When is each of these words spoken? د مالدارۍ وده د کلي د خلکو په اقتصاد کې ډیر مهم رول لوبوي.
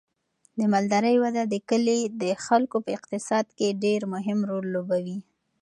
د 0.59 0.59
مالدارۍ 0.73 1.15
وده 1.23 1.43
د 1.53 1.55
کلي 1.69 1.99
د 2.21 2.23
خلکو 2.45 2.77
په 2.85 2.89
اقتصاد 2.97 3.45
کې 3.57 3.79
ډیر 3.83 4.01
مهم 4.13 4.39
رول 4.49 4.65
لوبوي. 4.75 5.17